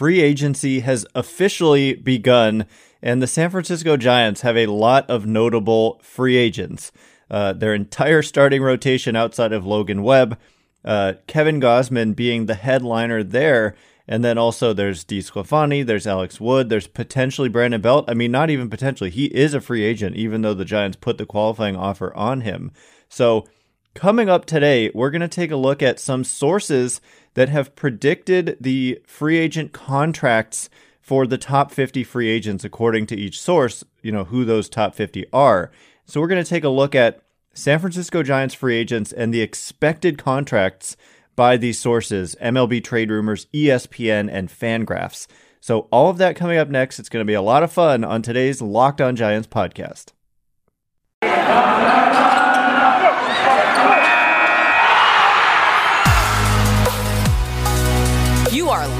[0.00, 2.64] free agency has officially begun,
[3.02, 6.90] and the San Francisco Giants have a lot of notable free agents.
[7.30, 10.38] Uh, their entire starting rotation outside of Logan Webb,
[10.86, 13.76] uh, Kevin Gausman being the headliner there.
[14.08, 18.06] And then also there's DeSclafani, there's Alex Wood, there's potentially Brandon Belt.
[18.08, 19.10] I mean, not even potentially.
[19.10, 22.72] He is a free agent, even though the Giants put the qualifying offer on him.
[23.10, 23.46] So
[23.94, 27.02] coming up today, we're going to take a look at some sources
[27.34, 30.68] that have predicted the free agent contracts
[31.00, 34.94] for the top 50 free agents according to each source, you know, who those top
[34.94, 35.70] 50 are.
[36.04, 39.40] So we're going to take a look at San Francisco Giants free agents and the
[39.40, 40.96] expected contracts
[41.36, 45.26] by these sources MLB Trade Rumors, ESPN, and Fangraphs.
[45.60, 46.98] So, all of that coming up next.
[46.98, 50.12] It's going to be a lot of fun on today's Locked On Giants podcast.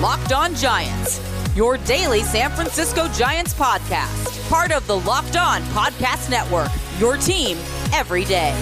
[0.01, 1.21] Locked On Giants,
[1.55, 7.59] your daily San Francisco Giants podcast, part of the Locked On Podcast Network, your team
[7.93, 8.55] every day.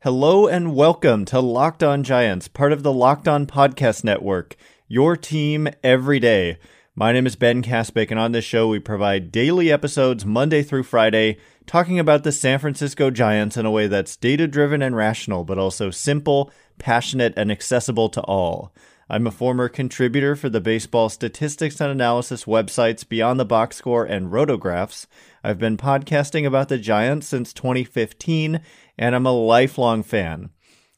[0.00, 4.56] Hello and welcome to Locked On Giants, part of the Locked On Podcast Network,
[4.88, 6.58] your team every day.
[6.98, 10.82] My name is Ben Kaspick, and on this show, we provide daily episodes Monday through
[10.82, 15.44] Friday talking about the San Francisco Giants in a way that's data driven and rational,
[15.44, 18.74] but also simple, passionate, and accessible to all.
[19.08, 24.04] I'm a former contributor for the baseball statistics and analysis websites Beyond the Box Score
[24.04, 25.06] and Rotographs.
[25.44, 28.60] I've been podcasting about the Giants since 2015,
[28.98, 30.50] and I'm a lifelong fan.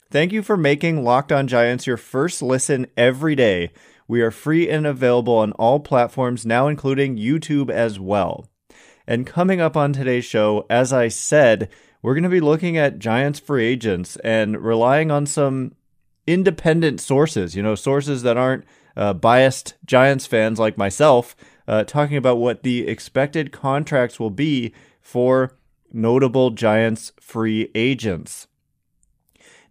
[0.09, 3.71] Thank you for making Locked On Giants your first listen every day
[4.11, 8.45] we are free and available on all platforms now, including YouTube as well.
[9.07, 11.69] And coming up on today's show, as I said,
[12.01, 15.75] we're going to be looking at Giants free agents and relying on some
[16.27, 18.65] independent sources, you know, sources that aren't
[18.97, 21.33] uh, biased Giants fans like myself,
[21.65, 25.57] uh, talking about what the expected contracts will be for
[25.93, 28.49] notable Giants free agents.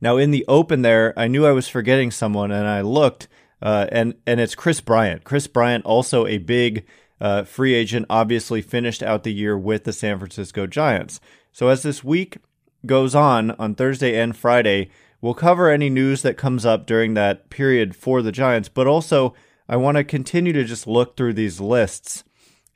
[0.01, 3.29] Now, in the open there, I knew I was forgetting someone and I looked
[3.63, 5.25] uh, and and it's Kris Bryant.
[5.25, 6.87] Kris Bryant, also a big
[7.21, 11.21] uh, free agent, obviously finished out the year with the San Francisco Giants.
[11.53, 12.39] So as this week
[12.87, 14.91] goes on on Thursday and Friday,
[15.21, 18.69] we'll cover any news that comes up during that period for the Giants.
[18.69, 19.35] But also,
[19.69, 22.25] I want to continue to just look through these lists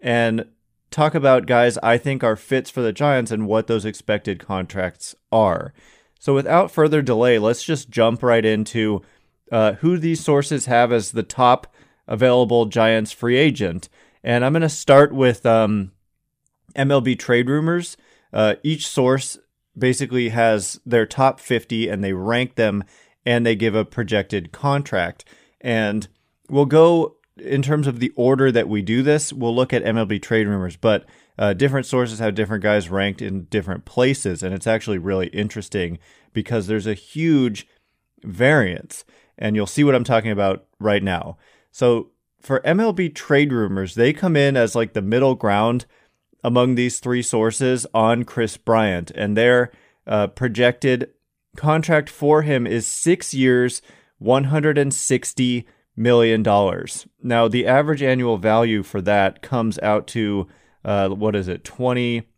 [0.00, 0.46] and
[0.90, 5.14] talk about guys I think are fits for the Giants and what those expected contracts
[5.32, 5.72] are.
[6.20, 9.02] So without further delay, let's just jump right into
[9.50, 11.72] uh, who these sources have as the top
[12.06, 13.88] available Giants free agent.
[14.22, 15.92] And I'm going to start with um,
[16.76, 17.96] MLB trade rumors.
[18.32, 19.38] Uh, each source
[19.76, 22.84] basically has their top 50 and they rank them
[23.26, 25.24] and they give a projected contract.
[25.60, 26.08] And
[26.48, 30.22] we'll go in terms of the order that we do this, we'll look at MLB
[30.22, 31.04] trade rumors, but
[31.36, 34.42] uh, different sources have different guys ranked in different places.
[34.42, 35.98] And it's actually really interesting
[36.32, 37.66] because there's a huge
[38.22, 39.04] variance
[39.38, 41.36] and you'll see what I'm talking about right now.
[41.70, 45.86] So for MLB trade rumors, they come in as like the middle ground
[46.42, 49.72] among these three sources on Kris Bryant, and their
[50.06, 51.10] uh, projected
[51.56, 53.80] contract for him is six years,
[54.22, 55.64] $160
[55.96, 56.42] million.
[57.22, 60.46] Now, the average annual value for that comes out to,
[60.84, 62.28] uh, what is it, 20,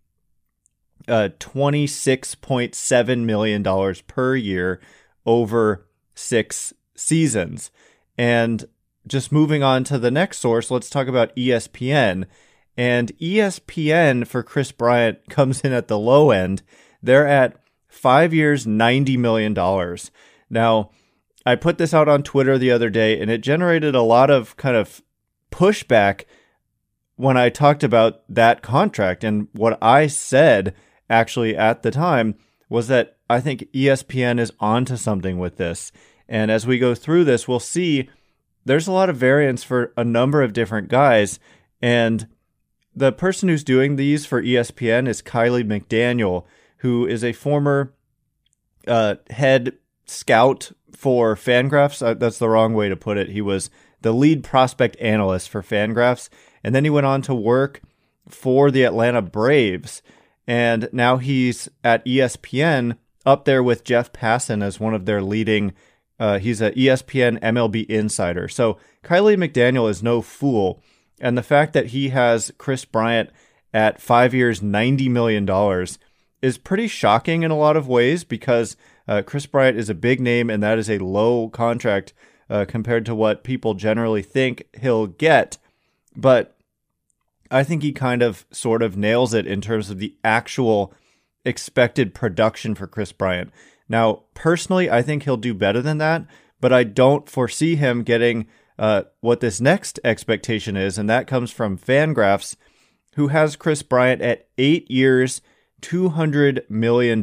[1.08, 4.80] uh, $26.7 million per year
[5.24, 7.70] over six seasons.
[8.18, 8.64] And
[9.06, 12.26] just moving on to the next source, let's talk about ESPN.
[12.76, 16.62] And ESPN for Kris Bryant comes in at the low end.
[17.02, 17.56] They're at
[17.88, 19.54] five years, $90 million.
[20.50, 20.90] Now,
[21.44, 24.56] I put this out on Twitter the other day, and it generated a lot of
[24.56, 25.02] kind of
[25.52, 26.24] pushback
[27.14, 29.24] when I talked about that contract.
[29.24, 30.74] And what I said
[31.08, 32.34] actually at the time
[32.68, 35.92] was that I think ESPN is onto something with this.
[36.28, 38.08] And as we go through this, we'll see
[38.64, 41.38] there's a lot of variance for a number of different guys.
[41.80, 42.28] And
[42.94, 46.44] the person who's doing these for ESPN is Kiley McDaniel,
[46.78, 47.92] who is a former
[48.86, 49.74] uh, head
[50.06, 52.04] scout for Fangraphs.
[52.04, 53.28] Uh, that's the wrong way to put it.
[53.28, 53.70] He was
[54.00, 56.28] the lead prospect analyst for Fangraphs.
[56.64, 57.82] And then he went on to work
[58.28, 60.02] for the Atlanta Braves.
[60.46, 65.72] And now he's at ESPN up there with Jeff Passan as one of their leading
[66.18, 68.48] uh, he's an ESPN MLB insider.
[68.48, 70.82] So Kiley McDaniel is no fool.
[71.20, 73.30] And the fact that he has Kris Bryant
[73.72, 75.86] at five years, $90 million
[76.42, 78.76] is pretty shocking in a lot of ways because
[79.08, 82.12] uh, Kris Bryant is a big name and that is a low contract
[82.48, 85.58] uh, compared to what people generally think he'll get.
[86.14, 86.56] But
[87.50, 90.92] I think he kind of sort of nails it in terms of the actual
[91.44, 93.52] expected production for Kris Bryant.
[93.88, 96.26] Now, personally, I think he'll do better than that,
[96.60, 98.46] but I don't foresee him getting
[98.78, 102.56] uh, what this next expectation is, and that comes from Fangraphs,
[103.14, 105.40] who has Kris Bryant at eight years,
[105.82, 107.22] $200 million.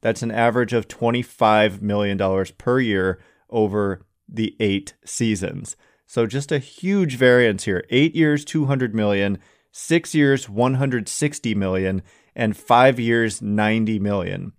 [0.00, 3.20] That's an average of $25 million per year
[3.50, 5.76] over the eight seasons.
[6.06, 7.84] So just a huge variance here.
[7.90, 9.38] Eight years, 200 million,
[9.72, 12.02] six years, 160 million,
[12.34, 14.52] and five years, 90 million.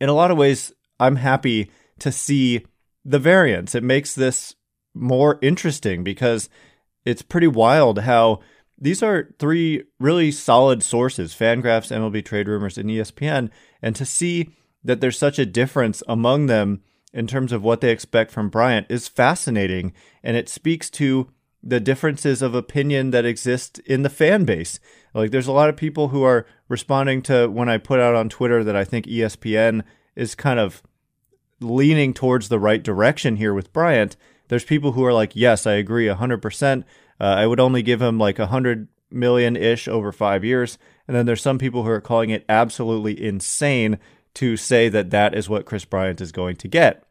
[0.00, 2.64] In a lot of ways, I'm happy to see
[3.04, 3.74] the variance.
[3.74, 4.54] It makes this
[4.94, 6.48] more interesting because
[7.04, 8.40] it's pretty wild how
[8.78, 13.50] these are three really solid sources Fangraphs, MLB Trade Rumors, and ESPN.
[13.82, 14.50] And to see
[14.82, 16.82] that there's such a difference among them
[17.12, 19.92] in terms of what they expect from Bryant is fascinating.
[20.22, 21.30] And it speaks to
[21.62, 24.80] the differences of opinion that exist in the fan base.
[25.12, 28.28] Like, there's a lot of people who are responding to when I put out on
[28.28, 29.82] Twitter that I think ESPN
[30.16, 30.82] is kind of
[31.60, 34.16] leaning towards the right direction here with Bryant.
[34.48, 36.84] There's people who are like, yes, I agree 100%.
[37.20, 40.78] Uh, I would only give him like 100 million ish over five years.
[41.06, 43.98] And then there's some people who are calling it absolutely insane
[44.34, 47.04] to say that that is what Kris Bryant is going to get.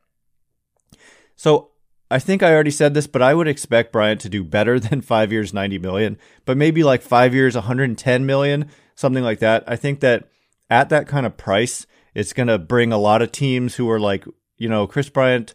[1.36, 1.69] So
[2.12, 5.02] I think I already said this, but I would expect Bryant to do better than
[5.02, 9.64] five years, 90 million, but maybe like five years, 110 million, something like that.
[9.68, 10.30] I think that
[10.70, 14.00] at that kind of price, it's going to bring a lot of teams who are
[14.00, 14.26] like,
[14.58, 15.54] you know, Kris Bryant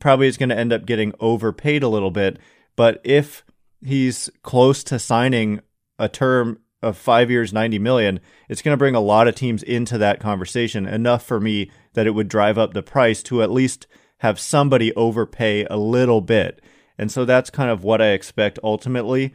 [0.00, 2.38] probably is going to end up getting overpaid a little bit.
[2.76, 3.44] But if
[3.84, 5.60] he's close to signing
[5.98, 9.62] a term of five years, 90 million, it's going to bring a lot of teams
[9.62, 13.50] into that conversation, enough for me that it would drive up the price to at
[13.50, 13.86] least
[14.20, 16.62] have somebody overpay a little bit.
[16.98, 19.32] And so that's kind of what I expect ultimately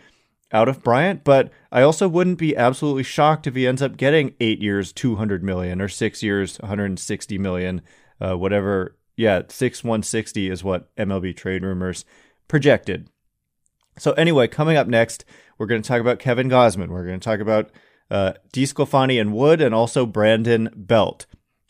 [0.51, 1.23] out of Bryant.
[1.23, 5.43] But I also wouldn't be absolutely shocked if he ends up getting eight years, 200
[5.43, 7.81] million, or six years, 160 million,
[8.21, 8.95] uh, whatever.
[9.17, 12.05] Yeah, six 160 is what MLB trade rumors
[12.47, 13.09] projected.
[13.97, 15.25] So anyway, coming up next,
[15.57, 16.89] we're going to talk about Kevin Gausman.
[16.89, 17.71] We're going to talk about
[18.11, 21.25] uh, DeSclafani and Wood, and also Brandon Belt.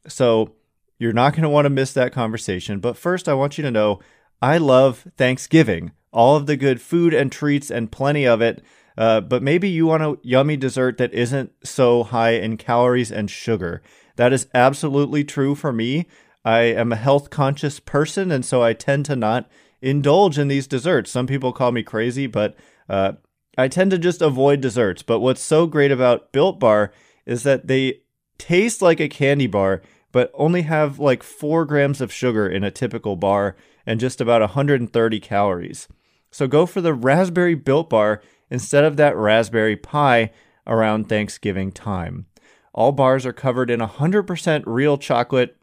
[0.07, 0.54] So
[0.97, 2.80] you're not going to want to miss that conversation.
[2.80, 4.00] But first, I want you to know
[4.42, 5.92] I love Thanksgiving.
[6.12, 8.63] All of the good food and treats, and plenty of it.
[8.97, 13.30] Uh, but maybe you want a yummy dessert that isn't so high in calories and
[13.30, 13.81] sugar.
[14.15, 16.06] That is absolutely true for me.
[16.45, 19.50] I am a health conscious person, and so I tend to not
[19.81, 21.12] indulge in these desserts.
[21.12, 22.56] Some people call me crazy, but
[22.88, 23.13] uh,
[23.57, 25.01] I tend to just avoid desserts.
[25.01, 26.94] But what's so great about Built Bar
[27.25, 28.01] is that they
[28.38, 29.81] taste like a candy bar,
[30.15, 33.53] but only have like four grams of sugar in a typical bar
[33.85, 35.89] and just about 130 calories.
[36.31, 40.31] So go for the raspberry Built Bar instead of that raspberry pie
[40.65, 42.27] around Thanksgiving time.
[42.73, 45.57] All bars are covered in 100% real chocolate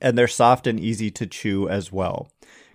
[0.00, 2.28] and they're soft and easy to chew as well.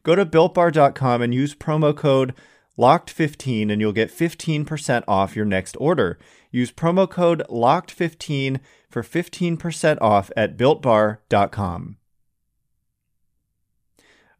[0.03, 2.33] Go to builtbar.com and use promo code
[2.77, 6.19] locked15 and you'll get 15% off your next order.
[6.51, 11.97] Use promo code locked15 for 15% off at builtbar.com.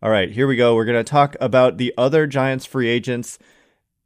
[0.01, 0.75] All right, here we go.
[0.75, 3.38] We're going to talk about the other Giants free agents.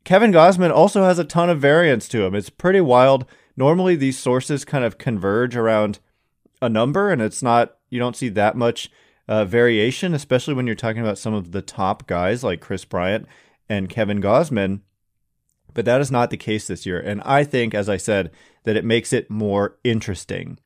[0.04, 2.36] Kevin Gausman also has a ton of variance to him.
[2.36, 3.26] It's pretty wild.
[3.56, 6.00] Normally, these sources kind of converge around
[6.62, 8.90] a number, and it's not, you don't see that much
[9.28, 13.28] uh, variation, especially when you're talking about some of the top guys like Kris Bryant
[13.70, 14.82] and Kevin Gausman.
[15.74, 17.00] But that is not the case this year.
[17.00, 18.32] And I think, as I said,
[18.64, 20.60] that it makes it more interesting.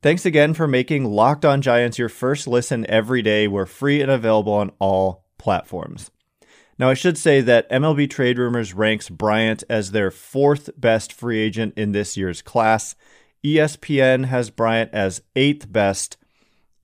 [0.00, 3.48] Thanks again for making Locked On Giants your first listen every day.
[3.48, 6.10] We're free and available on all platforms.
[6.78, 11.40] Now, I should say that MLB Trade Rumors ranks Bryant as their fourth best free
[11.40, 12.94] agent in this year's class.
[13.44, 16.16] ESPN has Bryant as eighth best,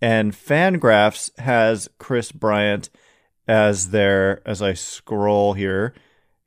[0.01, 2.91] and Fangraphs has Kris Bryant
[3.47, 5.95] as their as I scroll here,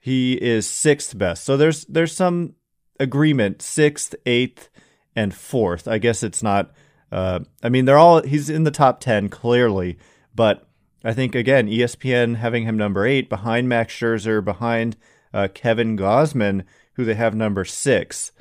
[0.07, 1.43] he is sixth best.
[1.43, 2.53] So there's there's some
[2.97, 4.69] agreement, sixth, eighth,
[5.17, 5.85] and fourth.
[5.85, 6.71] I guess it's not
[7.11, 9.97] uh, I mean they're all he's in the top ten clearly,
[10.33, 10.65] but
[11.03, 14.95] I think again ESPN having him number eight behind Max Scherzer, behind
[15.33, 18.31] uh, Kevin Gausman, who they have number six.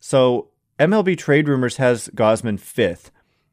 [0.00, 3.10] So MLB Trade Rumors has Gausman fifth.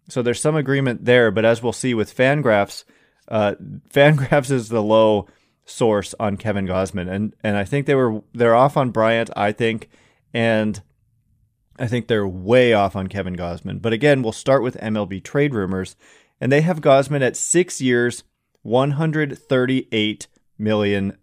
[0.09, 2.83] So there's some agreement there, but as we'll see with Fangraphs,
[3.29, 3.55] uh,
[3.89, 5.29] Fangraphs is the low
[5.67, 9.29] source on Kevin Gausman, and and I think they were they're off on Bryant.
[9.35, 9.89] I think,
[10.33, 10.81] and
[11.77, 13.81] I think they're way off on Kevin Gausman.
[13.81, 15.95] But again, we'll start with MLB trade rumors,
[16.41, 18.23] and they have Gausman at six years,
[18.65, 21.17] $138 million.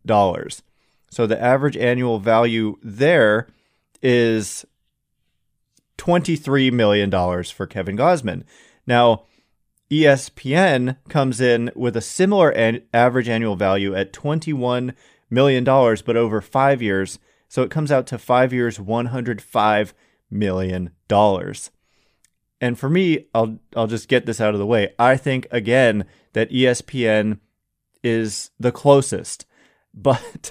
[1.10, 3.48] So the average annual value there
[4.02, 4.64] is
[5.98, 7.10] $23 million
[7.44, 8.44] for Kevin Gausman.
[8.86, 9.24] Now,
[9.94, 14.94] ESPN comes in with a similar an- average annual value at $21
[15.30, 17.20] million, but over five years.
[17.48, 19.92] So it comes out to five years, $105
[20.30, 20.90] million.
[22.60, 24.94] And for me, I'll I'll just get this out of the way.
[24.98, 27.38] I think again that ESPN
[28.02, 29.46] is the closest.
[29.96, 30.50] But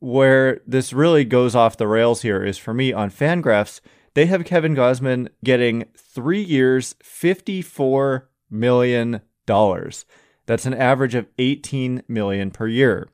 [0.00, 3.80] where this really goes off the rails here is for me on Fangraphs,
[4.14, 9.20] they have Kevin Gausman getting three years, $54 million.
[9.46, 10.04] dollars.
[10.46, 13.08] That's an average of 18 million per year.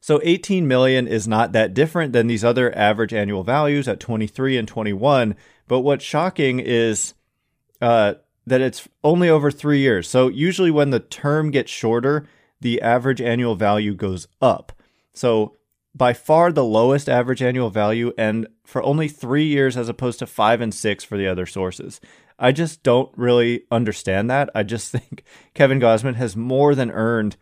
[0.00, 4.56] So 18 million is not that different than these other average annual values at 23
[4.56, 5.36] and 21.
[5.68, 7.14] But what's shocking is
[7.80, 8.14] uh,
[8.46, 10.08] that it's only over three years.
[10.08, 12.26] So usually when the term gets shorter,
[12.60, 14.72] the average annual value goes up.
[15.12, 15.56] So
[15.96, 20.26] by far the lowest average annual value and for only three years as opposed to
[20.26, 22.00] five and six for the other sources.
[22.38, 24.50] I just don't really understand that.
[24.54, 25.24] I just think
[25.54, 27.36] Kevin Gausman has more than earned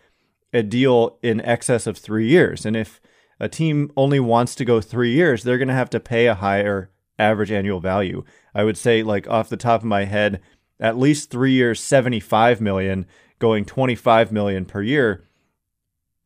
[0.52, 2.64] a deal in excess of three years.
[2.64, 3.00] And if
[3.40, 6.37] a team only wants to go three years, they're going to have to pay a
[6.37, 8.23] higher average annual value.
[8.54, 10.40] I would say, like off the top of my head,
[10.78, 13.06] at least three years, 75 million,
[13.40, 15.25] going 25 million per year.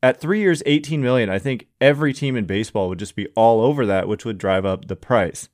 [0.01, 3.61] At three years, 18 million, I think every team in baseball would just be all
[3.61, 5.49] over that, which would drive up the price.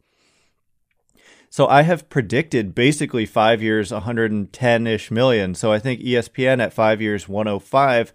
[1.50, 5.56] So I have predicted basically five years, 110 ish million.
[5.56, 8.14] So I think ESPN at five years, 105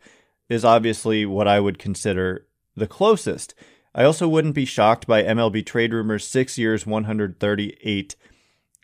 [0.49, 2.47] is obviously what I would consider
[2.77, 3.55] the closest.
[3.95, 8.17] I also wouldn't be shocked by MLB trade rumors six years, 138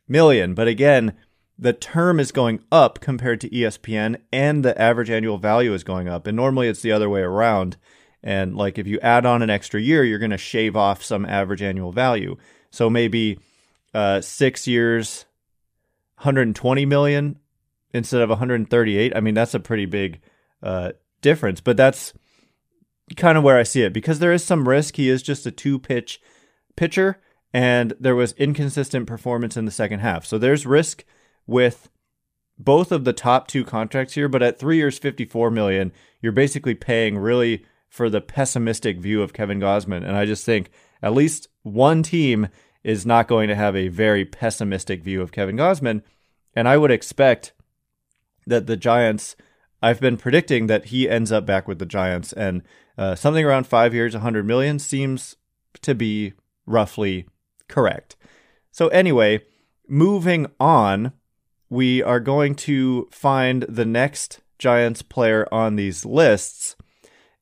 [0.08, 0.54] million.
[0.54, 1.14] But again,
[1.58, 6.08] the term is going up compared to ESPN and the average annual value is going
[6.08, 6.26] up.
[6.26, 7.76] And normally it's the other way around.
[8.22, 11.24] And like if you add on an extra year, you're going to shave off some
[11.24, 12.36] average annual value.
[12.70, 13.38] So maybe
[13.94, 15.24] uh, six years,
[16.16, 17.38] 120 million
[17.94, 19.16] instead of 138.
[19.16, 20.20] I mean, that's a pretty big
[20.62, 22.12] uh, difference, but that's
[23.16, 24.96] kind of where I see it because there is some risk.
[24.96, 26.20] He is just a two pitch
[26.74, 27.20] pitcher,
[27.52, 30.26] and there was inconsistent performance in the second half.
[30.26, 31.04] So there's risk
[31.46, 31.88] with
[32.58, 36.74] both of the top two contracts here, but at three years, 54 million, you're basically
[36.74, 40.04] paying really for the pessimistic view of Kevin Gausman.
[40.04, 40.70] And I just think
[41.02, 42.48] at least one team
[42.82, 46.02] is not going to have a very pessimistic view of Kevin Gausman.
[46.54, 47.52] And I would expect
[48.46, 49.36] that the Giants,
[49.82, 52.32] I've been predicting that he ends up back with the Giants.
[52.32, 52.62] And
[52.96, 55.36] uh, something around five years, 100 million seems
[55.82, 56.32] to be
[56.64, 57.26] roughly
[57.68, 58.16] correct.
[58.70, 59.44] So, anyway,
[59.88, 61.12] moving on
[61.68, 66.76] we are going to find the next Giants player on these lists.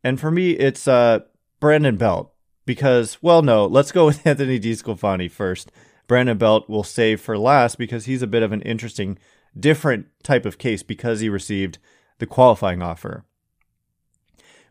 [0.02, 1.20] And for me, it's uh,
[1.60, 2.32] Brandon Belt
[2.66, 5.70] because, well, no, let's go with Anthony DeSclafani first.
[6.06, 9.18] Brandon Belt will save for last because he's a bit of an interesting,
[9.58, 11.78] different type of case because he received
[12.18, 13.24] the qualifying offer.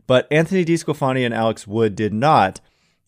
[0.06, 2.60] But Anthony DeSclafani and Alex Wood did not.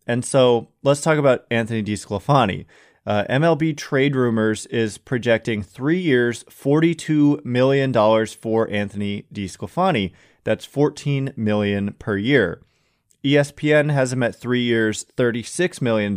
[0.07, 2.65] And so let's talk about Anthony DeSclafani.
[3.07, 7.93] Uh, MLB Trade Rumors is projecting three years, $42 million
[8.27, 10.13] for Anthony DeSclafani.
[10.43, 12.63] That's 14 million per year.
[13.25, 16.15] ESPN has him at three years, $36 million.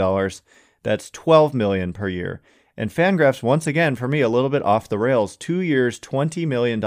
[0.82, 2.42] That's 12 million per year.
[2.76, 5.36] And Fangraphs, once again, for me, a little bit off the rails.
[5.36, 6.84] Two years, $20 million.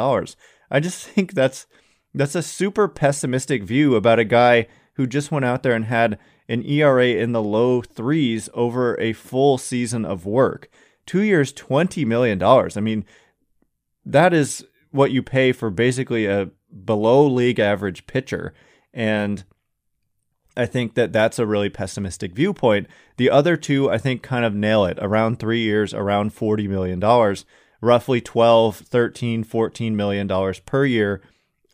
[0.70, 1.66] I just think that's
[2.14, 6.18] that's a super pessimistic view about a guy who just went out there and had
[6.52, 10.68] an ERA in the low threes over a full season of work.
[11.06, 12.42] Two years, $20 million.
[12.42, 13.06] I mean,
[14.04, 16.50] that is what you pay for basically a
[16.84, 18.52] below league average pitcher.
[18.92, 19.44] And
[20.54, 22.86] I think that that's a really pessimistic viewpoint.
[23.16, 27.00] The other two, I think, kind of nail it around three years, around $40 million,
[27.80, 31.22] roughly 12, 13, 14 million dollars per year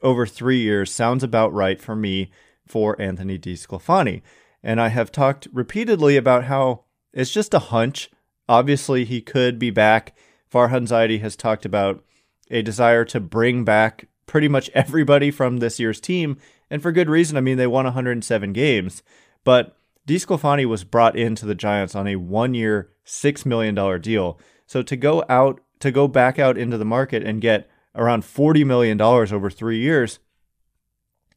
[0.03, 2.31] over three years sounds about right for me
[2.65, 4.23] for Anthony DeSclafani.
[4.63, 8.11] And I have talked repeatedly about how it's just a hunch.
[8.49, 10.17] Obviously, he could be back.
[10.53, 12.05] Farhan Zaidi has talked about
[12.51, 16.37] a desire to bring back pretty much everybody from this year's team,
[16.71, 17.37] and for good reason.
[17.37, 19.03] I mean, they won 107 games,
[19.45, 24.39] but DeSclafani was brought into the Giants on a one-year, six million dollar deal.
[24.67, 28.65] So to go out, to go back out into the market and get around 40
[28.65, 30.19] million dollars over three years,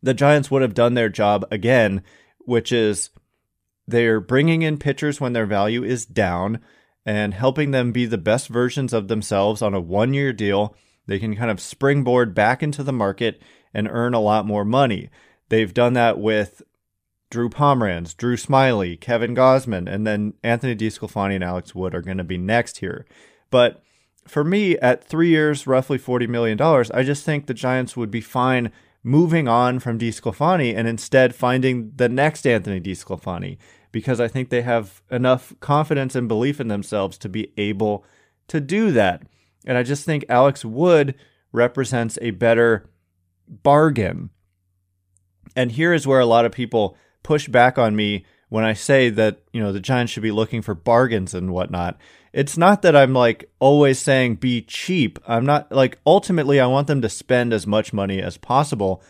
[0.02, 2.02] the Giants would have done their job again
[2.46, 3.10] which is
[3.88, 6.60] they're bringing in pitchers when their value is down.
[7.06, 10.76] and helping them be the best versions of themselves on a one year deal.
[11.08, 13.42] They can kind of springboard back into the market
[13.74, 15.10] and earn a lot more money.
[15.50, 16.62] They've done that with
[17.32, 22.18] Drew Pomeranz, Drew Smyly, Kevin Gausman, and then Anthony DeSclafani and Alex Wood are going
[22.18, 23.06] to be next here.
[23.50, 23.82] But
[24.28, 26.62] for me, at three years, roughly $40 million,
[26.94, 28.72] I just think the Giants would be fine
[29.04, 33.58] moving on from DeSclafani and instead finding the next Anthony DeSclafani
[33.92, 38.06] because I think they have enough confidence and belief in themselves to be able
[38.48, 39.24] to do that.
[39.66, 41.16] And I just think Alex Wood
[41.52, 42.90] represents a better
[43.48, 44.30] bargain.
[45.56, 49.10] And here is where a lot of people push back on me when I say
[49.10, 51.98] that, you know, the Giants should be looking for bargains and whatnot.
[52.34, 55.20] It's not that I'm like always saying be cheap.
[55.28, 59.04] I'm not like ultimately I want them to spend as much money as possible.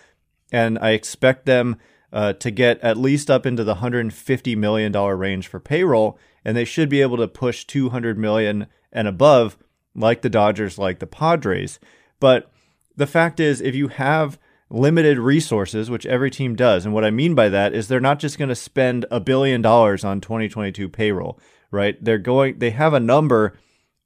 [0.52, 1.78] And I expect them
[2.12, 6.18] uh, to get at least up into the $150 million range for payroll.
[6.44, 9.58] And they should be able to push 200 million and above,
[9.96, 11.80] like the Dodgers, like the Padres.
[12.20, 12.52] But
[12.96, 14.40] the fact is, if you have
[14.72, 16.86] limited resources, which every team does.
[16.86, 19.62] And what I mean by that is they're not just going to spend a billion
[19.62, 21.40] dollars on 2022 payroll,
[21.72, 21.98] right?
[22.04, 23.58] They're going, they have a number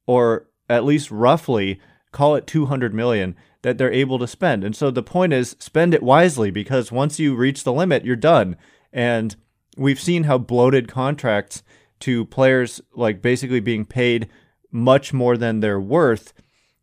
[0.08, 1.80] or at least roughly
[2.12, 4.64] call it 200 million that they're able to spend.
[4.64, 8.16] And so the point is spend it wisely because once you reach the limit, you're
[8.16, 8.56] done.
[8.94, 9.36] And
[9.76, 11.64] we've seen how bloated contracts
[12.02, 14.30] to players like basically being paid
[14.72, 16.34] much more than they're worth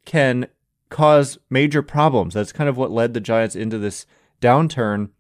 [0.05, 0.47] can
[0.91, 2.35] cause major problems.
[2.35, 4.07] That's kind of what led the Giants into this
[4.41, 5.11] downturn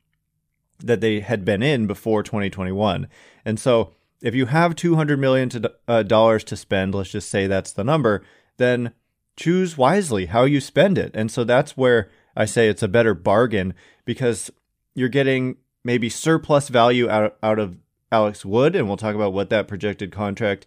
[0.80, 3.08] that they had been in before 2021.
[3.44, 7.46] And so, if you have 200 million to, uh, dollars to spend, let's just say
[7.46, 8.24] that's the number,
[8.56, 8.92] then
[9.36, 11.10] choose wisely how you spend it.
[11.14, 13.74] And so that's where I say it's a better bargain
[14.04, 14.50] because
[14.94, 17.76] you're getting maybe surplus value out out of
[18.10, 20.66] Alex Wood and we'll talk about what that projected contract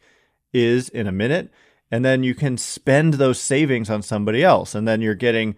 [0.54, 1.52] is in a minute
[1.92, 5.56] and then you can spend those savings on somebody else and then you're getting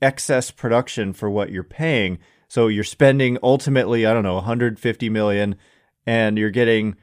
[0.00, 2.18] excess production for what you're paying
[2.48, 5.56] so you're spending ultimately i don't know 150 million
[6.06, 6.96] and you're getting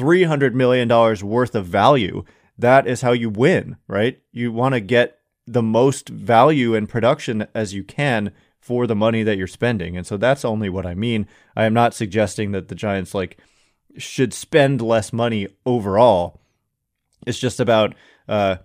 [0.00, 2.24] 300 million dollars worth of value.
[2.58, 4.18] That is how you win right?
[4.32, 9.22] You want to get the most value and production as you can for the money
[9.22, 9.98] that you're spending.
[9.98, 11.26] And so that's only what i mean.
[11.54, 13.36] I am not suggesting that the giants like
[13.98, 16.40] should spend less money overall.
[17.26, 17.94] It's just about
[18.26, 18.56] uh,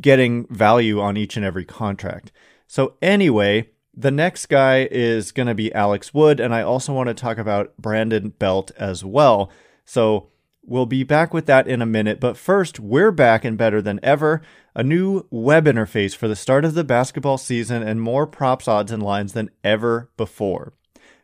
[0.00, 2.32] getting value on each and every contract.
[2.66, 7.08] So, anyway, the next guy is going to be Alex Wood, and I also want
[7.08, 9.50] to talk about Brandon Belt as well.
[9.84, 10.30] So,
[10.62, 12.20] we'll be back with that in a minute.
[12.20, 14.42] But first, we're back and better than ever.
[14.74, 18.92] A new web interface for the start of the basketball season and more props, odds,
[18.92, 20.72] and lines than ever before.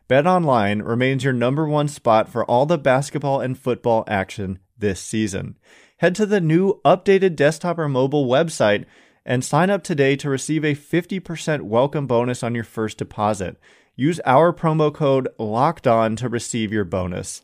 [0.09, 5.57] BetOnline remains your number one spot for all the basketball and football action this season
[5.97, 8.85] head to the new updated desktop or mobile website
[9.25, 13.59] and sign up today to receive a 50% welcome bonus on your first deposit.
[13.95, 17.41] Use our promo code LOCKED ON to receive your bonus.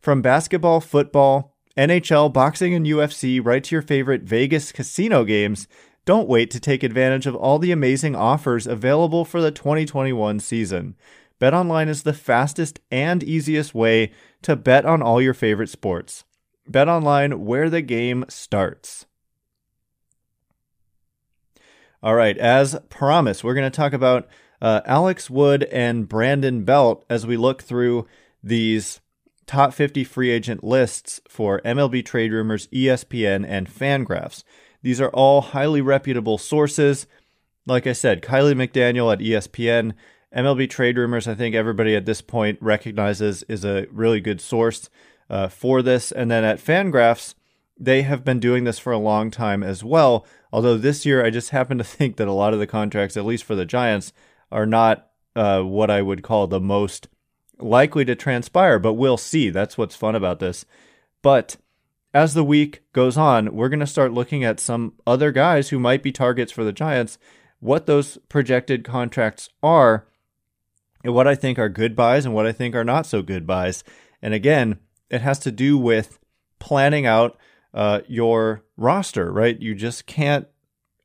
[0.00, 5.66] From basketball, football, NHL, boxing, and UFC, right to your favorite Vegas casino games,
[6.04, 10.96] don't wait to take advantage of all the amazing offers available for the 2021 season.
[11.40, 16.24] BetOnline is the fastest and easiest way to bet on all your favorite sports.
[16.66, 19.06] Bet online where the game starts.
[22.02, 24.28] All right, as promised, we're going to talk about
[24.62, 28.06] uh, Alex Wood and Brandon Belt as we look through
[28.42, 29.00] these
[29.48, 34.44] top 50 free agent lists for MLB Trade Rumors, ESPN, and Fangraphs.
[34.82, 37.06] These are all highly reputable sources.
[37.66, 39.94] Like I said, Kiley McDaniel at ESPN,
[40.34, 44.90] MLB Trade Rumors, I think everybody at this point recognizes is a really good source
[45.30, 46.12] uh, for this.
[46.12, 47.34] And then at Fangraphs,
[47.78, 50.26] they have been doing this for a long time as well.
[50.52, 53.24] Although this year, I just happen to think that a lot of the contracts, at
[53.24, 54.12] least for the Giants,
[54.52, 57.08] are not uh, what I would call the most
[57.58, 58.78] likely to transpire.
[58.78, 59.50] But we'll see.
[59.50, 60.64] That's what's fun about this.
[61.22, 61.56] But
[62.14, 65.78] as the week goes on, we're going to start looking at some other guys who
[65.78, 67.18] might be targets for the Giants,
[67.60, 70.06] what those projected contracts are,
[71.04, 73.46] and what I think are good buys and what I think are not so good
[73.46, 73.84] buys.
[74.22, 74.78] And again,
[75.10, 76.18] it has to do with
[76.58, 77.38] planning out
[77.74, 79.60] uh, your roster, right?
[79.60, 80.46] You just can't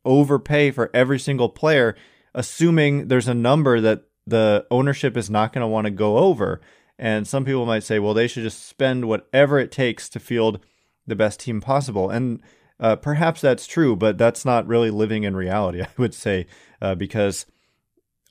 [0.05, 1.95] overpay for every single player,
[2.33, 6.61] assuming there's a number that the ownership is not going to want to go over.
[6.97, 10.59] And some people might say, well, they should just spend whatever it takes to field
[11.05, 12.09] the best team possible.
[12.09, 12.41] And
[12.79, 16.47] uh, perhaps that's true, but that's not really living in reality, I would say,
[16.81, 17.45] uh, because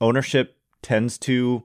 [0.01, 1.65] ownership tends to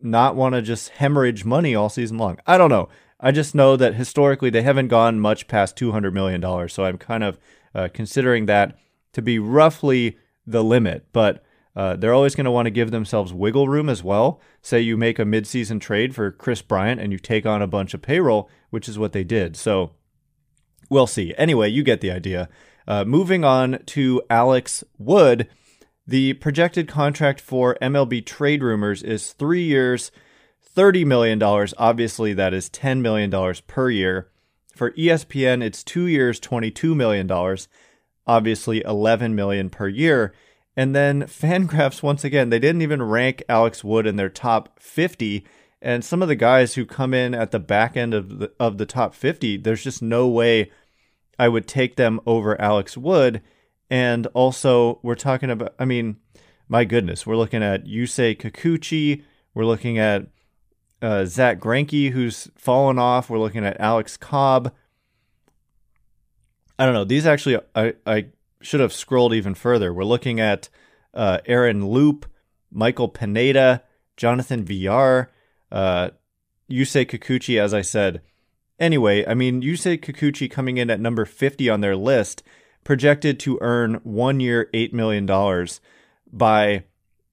[0.00, 2.38] not want to just hemorrhage money all season long.
[2.46, 2.88] I don't know.
[3.20, 6.68] I just know that historically they haven't gone much past $200 million.
[6.68, 7.38] So I'm kind of
[7.74, 8.76] uh, considering that
[9.12, 11.06] to be roughly the limit.
[11.12, 14.40] But uh, they're always going to want to give themselves wiggle room as well.
[14.60, 17.94] Say you make a midseason trade for Kris Bryant and you take on a bunch
[17.94, 19.56] of payroll, which is what they did.
[19.56, 19.92] So
[20.90, 21.34] we'll see.
[21.38, 22.48] Anyway, you get the idea.
[22.86, 25.48] Uh, moving on to Alex Wood.
[26.06, 30.10] The projected contract for MLB trade rumors is three years,
[30.76, 31.42] $30 million.
[31.42, 33.30] Obviously, that is $10 million
[33.66, 34.28] per year.
[34.74, 37.30] For ESPN, it's two years, $22 million.
[38.26, 40.34] Obviously, 11 million per year.
[40.76, 45.44] And then Fangraphs, once again, they didn't even rank Alex Wood in their top 50.
[45.82, 48.78] And some of the guys who come in at the back end of the, of
[48.78, 50.70] the top 50, there's just no way
[51.38, 53.42] I would take them over Alex Wood.
[53.90, 56.16] And also, we're talking about, I mean,
[56.68, 59.24] my goodness, we're looking at Yusei Kikuchi.
[59.52, 60.28] We're looking at
[61.02, 63.28] uh, Zack Greinke, who's fallen off.
[63.28, 64.72] We're looking at Alex Cobb.
[66.78, 67.04] I don't know.
[67.04, 68.26] These actually, I, I
[68.62, 69.92] should have scrolled even further.
[69.92, 70.68] We're looking at
[71.14, 72.26] uh, Aaron Loup,
[72.70, 73.82] Michael Pineda,
[74.16, 75.30] Jonathan Villar,
[75.70, 76.10] uh,
[76.70, 78.22] Yusei Kikuchi, as I said.
[78.78, 82.42] Anyway, I mean, Yusei Kikuchi coming in at number 50 on their list,
[82.84, 85.26] projected to earn one year, $8 million
[86.32, 86.84] by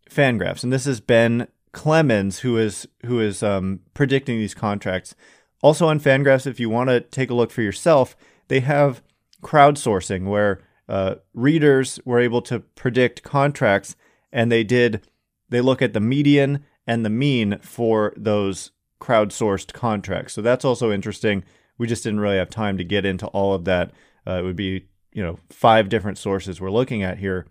[0.10, 0.64] Fangraphs.
[0.64, 5.16] And this is Ben Clemens, who is, who is um, predicting these contracts.
[5.62, 8.16] Also on Fangraphs, if you want to take a look for yourself,
[8.48, 9.02] they have
[9.42, 13.96] crowdsourcing where uh, readers were able to predict contracts,
[14.32, 15.08] and they did.
[15.48, 20.34] They look at the median and the mean for those crowdsourced contracts.
[20.34, 21.44] So that's also interesting.
[21.78, 23.92] We just didn't really have time to get into all of that.
[24.28, 27.46] Uh, it would be you know five different sources we're looking at here.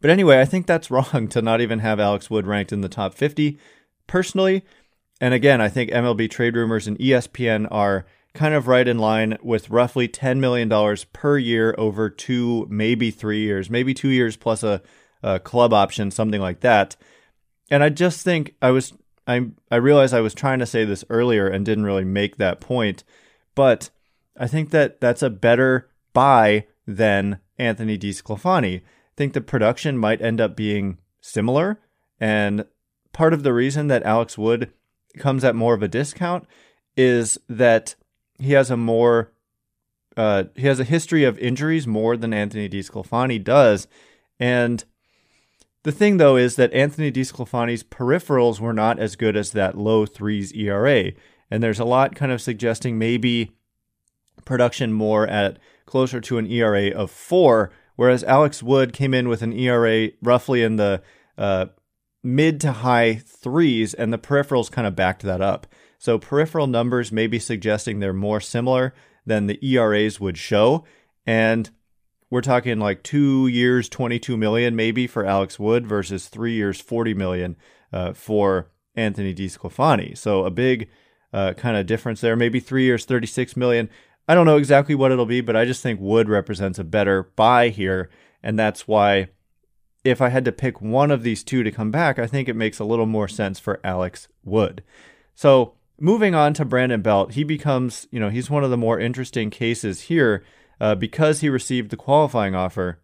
[0.00, 2.88] But anyway, I think that's wrong to not even have Alex Wood ranked in the
[2.88, 3.58] top 50
[4.06, 4.64] personally.
[5.20, 9.36] And again, I think MLB trade rumors and ESPN are kind of right in line
[9.42, 14.62] with roughly $10 million per year over two, maybe three years, maybe two years plus
[14.62, 14.82] a,
[15.22, 16.96] a club option, something like that.
[17.70, 18.92] And I just think I was,
[19.26, 22.60] I, I realized I was trying to say this earlier and didn't really make that
[22.60, 23.04] point,
[23.54, 23.90] but
[24.38, 28.80] I think that that's a better buy than Anthony DeSclafani.
[28.80, 28.82] I
[29.16, 31.80] think the production might end up being similar.
[32.18, 32.64] And
[33.12, 34.72] part of the reason that Alex Wood
[35.18, 36.46] comes at more of a discount
[36.96, 37.94] is that
[38.40, 39.32] he has a more
[40.16, 43.86] uh, he has a history of injuries more than Anthony DeSclafani does,
[44.38, 44.84] and
[45.82, 50.06] the thing though is that Anthony DeSclafani's peripherals were not as good as that low
[50.06, 51.12] threes ERA,
[51.50, 53.52] and there's a lot kind of suggesting maybe
[54.44, 59.42] production more at closer to an ERA of four, whereas Alex Wood came in with
[59.42, 61.02] an ERA roughly in the
[61.38, 61.66] uh,
[62.22, 65.66] mid to high threes, and the peripherals kind of backed that up.
[66.00, 68.94] So peripheral numbers may be suggesting they're more similar
[69.26, 70.82] than the ERAs would show.
[71.26, 71.68] And
[72.30, 77.12] we're talking like two years, 22 million maybe for Alex Wood versus three years, 40
[77.12, 77.56] million
[77.92, 80.16] uh, for Anthony DeSclafani.
[80.16, 80.88] So a big
[81.34, 82.34] uh, kind of difference there.
[82.34, 83.90] Maybe three years, 36 million.
[84.26, 87.24] I don't know exactly what it'll be, but I just think Wood represents a better
[87.36, 88.08] buy here.
[88.42, 89.28] And that's why
[90.02, 92.56] if I had to pick one of these two to come back, I think it
[92.56, 94.82] makes a little more sense for Alex Wood.
[95.34, 98.98] So moving on to Brandon Belt, he becomes, you know, he's one of the more
[98.98, 100.42] interesting cases here
[100.80, 102.98] uh, because he received the qualifying offer.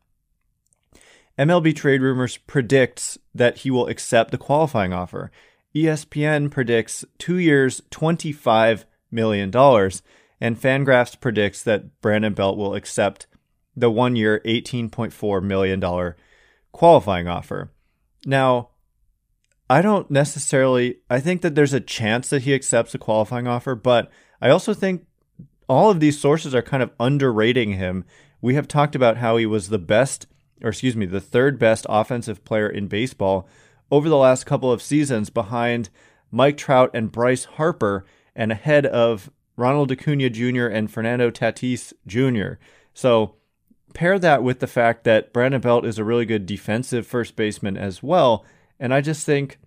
[1.38, 5.30] MLB Trade Rumors predicts that he will accept the qualifying offer.
[5.74, 9.54] ESPN predicts two years, $25 million,
[10.40, 13.26] and Fangraphs predicts that Brandon Belt will accept
[13.76, 16.14] the one year, $18.4 million
[16.72, 17.70] qualifying offer.
[18.24, 18.70] Now,
[19.68, 20.98] I don't necessarily.
[21.10, 24.74] I think that there's a chance that he accepts a qualifying offer, but I also
[24.74, 25.06] think
[25.68, 28.04] all of these sources are kind of underrating him.
[28.40, 30.26] We have talked about how he was the best,
[30.62, 33.48] or excuse me, the third best offensive player in baseball
[33.90, 35.88] over the last couple of seasons behind
[36.30, 40.66] Mike Trout and Bryce Harper and ahead of Ronald Acuna Jr.
[40.66, 42.60] and Fernando Tatis Jr.
[42.94, 43.36] So
[43.94, 47.76] pair that with the fact that Brandon Belt is a really good defensive first baseman
[47.76, 48.44] as well.
[48.78, 49.58] And I just think,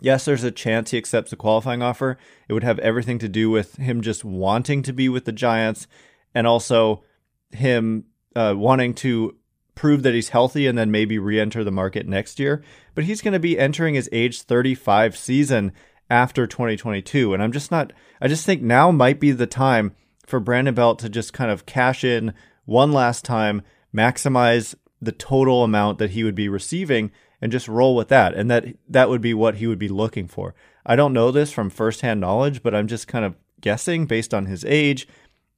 [0.00, 2.18] yes, there's a chance he accepts a qualifying offer.
[2.48, 5.86] It would have everything to do with him just wanting to be with the Giants
[6.34, 7.02] and also
[7.50, 8.04] him
[8.36, 9.36] uh, wanting to
[9.74, 12.62] prove that he's healthy and then maybe re enter the market next year.
[12.94, 15.72] But he's going to be entering his age 35 season
[16.10, 17.32] after 2022.
[17.32, 19.94] And I'm just not, I just think now might be the time
[20.26, 23.62] for Brandon Belt to just kind of cash in one last time,
[23.94, 28.34] maximize the total amount that he would be receiving, and just roll with that.
[28.34, 30.54] And that that would be what he would be looking for.
[30.84, 34.46] I don't know this from firsthand knowledge, but I'm just kind of guessing based on
[34.46, 35.06] his age,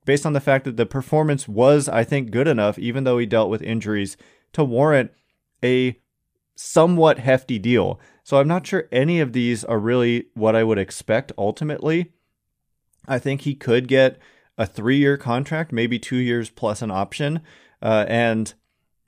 [0.05, 3.27] based on the fact that the performance was, I think, good enough, even though he
[3.27, 4.16] dealt with injuries,
[4.53, 5.12] to warrant
[5.62, 5.99] a
[6.55, 8.01] somewhat hefty deal.
[8.25, 12.12] So I'm not sure any of these are really what I would expect ultimately.
[13.09, 14.18] I think he could get
[14.57, 17.40] a three year contract, maybe two years plus an option.
[17.81, 18.55] Uh, and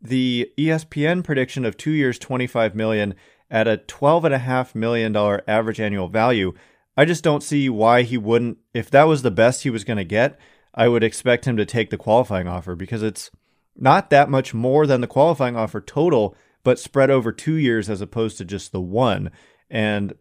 [0.04, 3.14] the ESPN prediction of two years, 25 million
[3.50, 5.16] at a $12.5 million
[5.48, 6.52] average annual value.
[6.96, 8.58] I just don't see why he wouldn't.
[8.74, 10.38] If that was the best he was going to get,
[10.74, 13.30] I would expect him to take the qualifying offer because it's
[13.76, 18.00] not that much more than the qualifying offer total, but spread over two years as
[18.00, 19.30] opposed to just the one.
[19.70, 20.14] And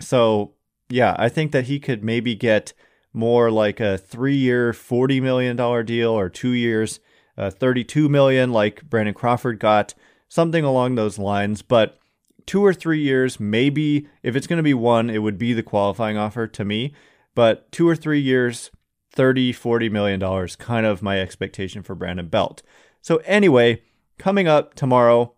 [0.00, 0.54] so,
[0.88, 2.72] yeah, I think that he could maybe get
[3.12, 7.00] more like a three year, $40 million deal or two years,
[7.38, 9.94] uh, 32 million like Brandon Crawford got,
[10.28, 11.62] something along those lines.
[11.62, 11.98] But
[12.44, 15.62] two or three years, maybe if it's going to be one, it would be the
[15.62, 16.92] qualifying offer to me.
[17.34, 18.70] But two or three years,
[19.12, 22.62] 30, 40 million dollars, kind of my expectation for Brandon Belt.
[23.00, 23.82] So anyway,
[24.18, 25.34] coming up tomorrow,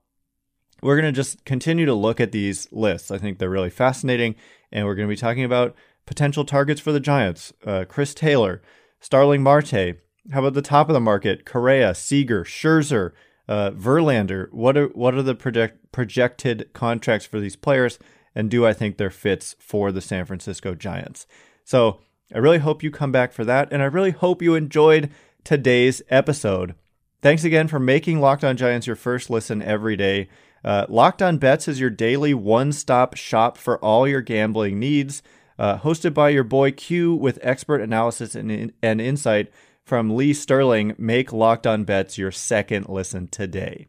[0.82, 3.10] we're going to just continue to look at these lists.
[3.10, 4.34] I think they're really fascinating.
[4.72, 5.74] And we're going to be talking about
[6.06, 8.62] potential targets for the Giants uh, Chris Taylor,
[9.00, 9.96] Starling Marte.
[10.32, 11.44] How about the top of the market?
[11.44, 13.12] Correa, Seager, Scherzer,
[13.48, 14.52] uh, Verlander.
[14.52, 17.98] What are what are the project, projected contracts for these players?
[18.34, 21.26] And do I think they're fits for the San Francisco Giants?
[21.64, 22.00] So
[22.32, 23.72] I really hope you come back for that.
[23.72, 25.10] And I really hope you enjoyed
[25.42, 26.74] today's episode.
[27.22, 30.28] Thanks again for making Locked On Giants your first listen every day.
[30.64, 35.22] Uh, Locked On Bets is your daily one stop shop for all your gambling needs.
[35.58, 39.50] Uh, hosted by your boy Q with expert analysis and, and insight
[39.84, 40.94] from Lee Sterling.
[40.98, 43.88] Make Locked On Bets your second listen today.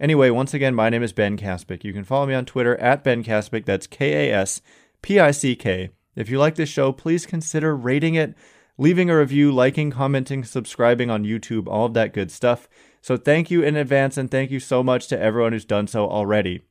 [0.00, 1.84] Anyway, once again, my name is Ben Kaspick.
[1.84, 3.64] You can follow me on Twitter at Ben Kaspick.
[3.64, 4.60] That's K A S
[5.00, 5.90] P I C K.
[6.16, 8.34] If you like this show, please consider rating it,
[8.76, 12.68] leaving a review, liking, commenting, subscribing on YouTube, all of that good stuff.
[13.00, 16.08] So thank you in advance and thank you so much to everyone who's done so
[16.08, 16.62] already.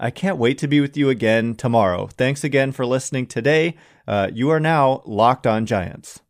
[0.00, 2.06] I can't wait to be with you again tomorrow.
[2.06, 3.76] Thanks again for listening today.
[4.06, 6.20] Uh, you are now locked on Giants.